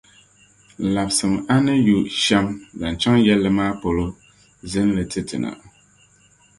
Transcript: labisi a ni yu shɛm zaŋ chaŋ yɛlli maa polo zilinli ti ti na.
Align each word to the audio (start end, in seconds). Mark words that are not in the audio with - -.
labisi 0.93 1.27
a 1.53 1.55
ni 1.65 1.73
yu 1.87 1.97
shɛm 2.23 2.45
zaŋ 2.79 2.93
chaŋ 3.01 3.15
yɛlli 3.27 3.49
maa 3.57 3.73
polo 3.81 4.05
zilinli 4.69 5.03
ti 5.11 5.21
ti 5.29 5.37
na. 5.43 5.49